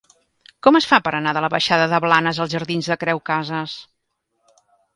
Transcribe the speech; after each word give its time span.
Com 0.67 0.77
es 0.79 0.87
fa 0.91 0.97
per 1.07 1.11
anar 1.17 1.33
de 1.39 1.43
la 1.45 1.49
baixada 1.55 1.85
de 1.93 2.01
Blanes 2.07 2.41
als 2.45 2.55
jardins 2.55 2.91
de 2.93 2.99
Creu 3.05 3.25
Casas? 3.33 3.79